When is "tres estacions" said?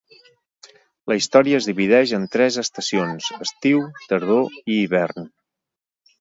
2.37-3.29